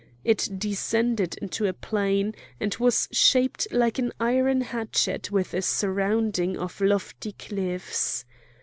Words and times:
It 0.23 0.49
descended 0.57 1.37
into 1.43 1.67
a 1.67 1.73
plain, 1.73 2.33
and 2.59 2.73
was 2.77 3.07
shaped 3.11 3.67
like 3.71 3.99
an 3.99 4.11
iron 4.19 4.61
hatchet 4.61 5.29
with 5.29 5.53
a 5.53 5.61
surrounding 5.61 6.57
of 6.57 6.81
lofty 6.81 7.33
cliffs. 7.33 8.25